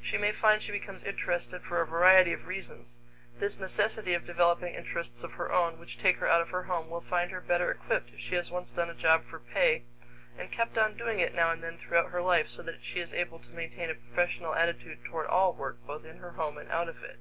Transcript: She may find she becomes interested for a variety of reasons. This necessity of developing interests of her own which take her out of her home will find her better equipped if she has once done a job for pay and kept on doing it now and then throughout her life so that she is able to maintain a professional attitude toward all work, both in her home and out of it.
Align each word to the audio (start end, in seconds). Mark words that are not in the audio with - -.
She 0.00 0.16
may 0.16 0.32
find 0.32 0.62
she 0.62 0.72
becomes 0.72 1.02
interested 1.02 1.62
for 1.62 1.82
a 1.82 1.86
variety 1.86 2.32
of 2.32 2.46
reasons. 2.46 2.98
This 3.38 3.58
necessity 3.58 4.14
of 4.14 4.24
developing 4.24 4.74
interests 4.74 5.22
of 5.22 5.32
her 5.32 5.52
own 5.52 5.78
which 5.78 5.98
take 5.98 6.16
her 6.16 6.26
out 6.26 6.40
of 6.40 6.48
her 6.48 6.62
home 6.62 6.88
will 6.88 7.02
find 7.02 7.30
her 7.30 7.42
better 7.42 7.72
equipped 7.72 8.08
if 8.14 8.18
she 8.18 8.36
has 8.36 8.50
once 8.50 8.70
done 8.70 8.88
a 8.88 8.94
job 8.94 9.26
for 9.26 9.38
pay 9.38 9.82
and 10.38 10.50
kept 10.50 10.78
on 10.78 10.96
doing 10.96 11.18
it 11.20 11.34
now 11.34 11.50
and 11.50 11.62
then 11.62 11.76
throughout 11.76 12.08
her 12.08 12.22
life 12.22 12.48
so 12.48 12.62
that 12.62 12.82
she 12.82 13.00
is 13.00 13.12
able 13.12 13.38
to 13.38 13.50
maintain 13.50 13.90
a 13.90 13.94
professional 13.94 14.54
attitude 14.54 15.04
toward 15.04 15.26
all 15.26 15.52
work, 15.52 15.76
both 15.86 16.06
in 16.06 16.16
her 16.20 16.30
home 16.30 16.56
and 16.56 16.70
out 16.70 16.88
of 16.88 17.02
it. 17.02 17.18